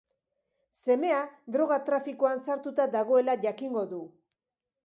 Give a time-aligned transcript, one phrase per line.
[0.77, 1.19] Semea
[1.57, 4.05] droga trafikoan sartuta dagoela jakingo du.